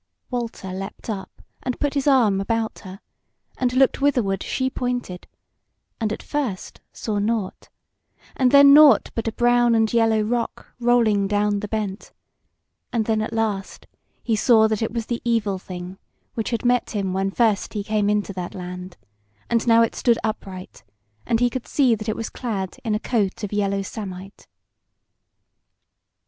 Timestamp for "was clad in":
22.15-22.95